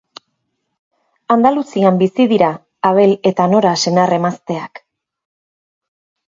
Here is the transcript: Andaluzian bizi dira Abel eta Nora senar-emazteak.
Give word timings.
Andaluzian 1.35 1.99
bizi 1.99 2.25
dira 2.33 2.49
Abel 2.91 3.15
eta 3.33 3.49
Nora 3.55 3.77
senar-emazteak. 3.85 4.85